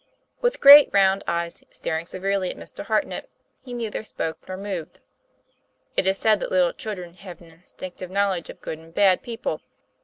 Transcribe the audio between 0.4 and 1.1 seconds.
With his great,